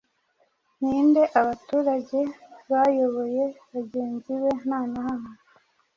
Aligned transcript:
Ninde 0.81 1.23
abaturage 1.39 2.19
bayoboye 2.71 3.43
Bagenzi 3.73 4.31
be 4.41 4.49
nta 4.61 4.79
na 4.91 5.01
hamwe 5.07 5.33